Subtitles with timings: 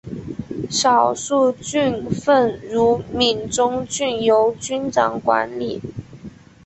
[0.67, 5.79] 少数郡份如闽中郡由君长管理。